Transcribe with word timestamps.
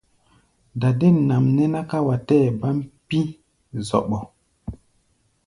Dadên 0.81 1.15
nʼam 1.27 1.45
nɛ́ 1.55 1.67
ná 1.73 1.81
ká 1.89 1.97
wa 2.07 2.15
tɛɛ́ 2.27 2.49
baʼm 2.59 2.77
pí̧ 3.07 3.23
zɔɓɔ. 3.87 4.17